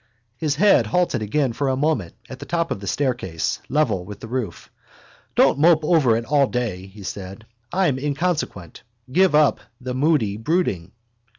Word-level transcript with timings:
His 0.35 0.55
head 0.55 0.87
halted 0.87 1.21
again 1.21 1.53
for 1.53 1.69
a 1.69 1.75
moment 1.77 2.15
at 2.27 2.39
the 2.39 2.45
top 2.47 2.71
of 2.71 2.79
the 2.79 2.87
staircase, 2.87 3.59
level 3.69 4.03
with 4.03 4.19
the 4.19 4.27
roof: 4.27 4.71
—Don't 5.35 5.59
mope 5.59 5.83
over 5.85 6.15
it 6.15 6.25
all 6.25 6.47
day, 6.47 6.87
he 6.87 7.03
said. 7.03 7.45
I'm 7.71 7.99
inconsequent. 7.99 8.81
Give 9.11 9.35
up 9.35 9.59
the 9.79 9.93
moody 9.93 10.37
brooding. 10.37 10.93